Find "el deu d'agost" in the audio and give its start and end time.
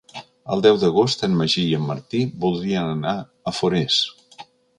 0.53-1.21